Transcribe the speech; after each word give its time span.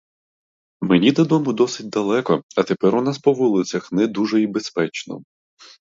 Мені 0.81 1.11
додому 1.11 1.53
досить 1.53 1.89
далеко, 1.89 2.43
а 2.57 2.63
тепер 2.63 2.95
у 2.95 3.01
нас 3.01 3.19
по 3.19 3.33
вулицях 3.33 3.91
не 3.91 4.07
дуже 4.07 4.41
й 4.41 4.47
безпечно. 4.47 5.21